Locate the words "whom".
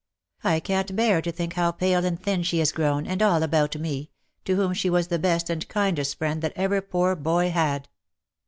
4.55-4.73